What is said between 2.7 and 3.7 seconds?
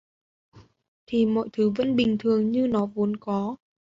vốn có